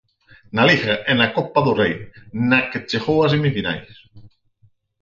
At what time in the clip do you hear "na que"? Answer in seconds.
2.49-2.87